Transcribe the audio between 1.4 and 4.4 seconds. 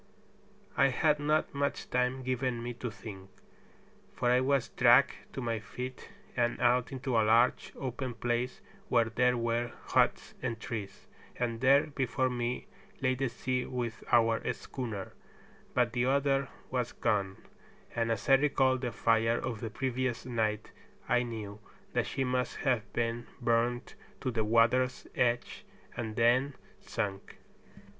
much time given me to think, for I